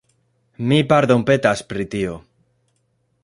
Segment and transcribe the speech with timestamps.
[0.69, 2.15] Mi pardonpetas pri tio.